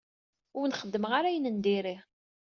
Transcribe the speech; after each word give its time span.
Ur 0.57 0.61
wen-xeddmeɣ 0.63 1.11
ara 1.17 1.27
ayen 1.29 1.49
n 1.55 1.57
diri. 1.65 1.95